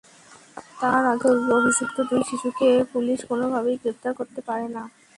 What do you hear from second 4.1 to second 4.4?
করতে